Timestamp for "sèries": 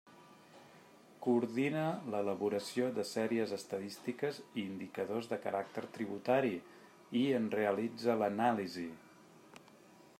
3.09-3.53